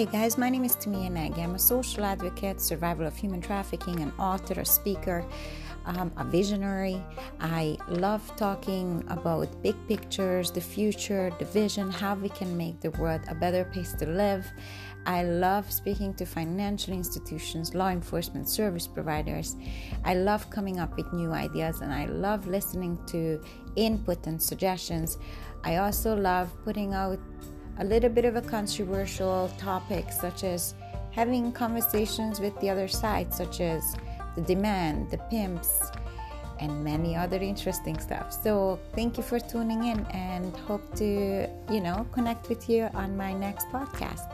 [0.00, 1.42] Hey guys, my name is Timea Nagy.
[1.42, 5.26] I'm a social advocate, survivor of human trafficking, an author, a speaker,
[5.84, 7.04] um, a visionary.
[7.38, 12.92] I love talking about big pictures, the future, the vision, how we can make the
[12.92, 14.50] world a better place to live.
[15.04, 19.54] I love speaking to financial institutions, law enforcement service providers.
[20.06, 23.38] I love coming up with new ideas and I love listening to
[23.76, 25.18] input and suggestions.
[25.62, 27.18] I also love putting out
[27.80, 30.74] a little bit of a controversial topic, such as
[31.10, 33.96] having conversations with the other side, such as
[34.36, 35.90] the demand, the pimps,
[36.60, 38.32] and many other interesting stuff.
[38.32, 43.16] So thank you for tuning in and hope to, you know, connect with you on
[43.16, 44.28] my next podcast.